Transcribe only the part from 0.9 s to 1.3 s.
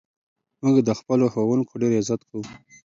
خپلو